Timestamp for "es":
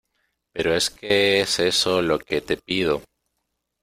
0.73-0.89, 1.41-1.59